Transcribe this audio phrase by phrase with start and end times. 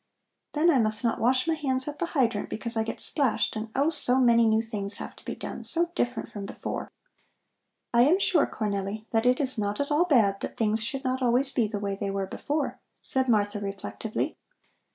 [0.53, 3.69] Then I must not wash my hands at the hydrant because I get splashed, and,
[3.75, 6.91] oh, so many new things have to be done; so different from before."
[7.93, 11.21] "I am sure, Cornelli, that it is not at all bad that things should not
[11.21, 14.39] always be the way they were before," said Martha reflectively.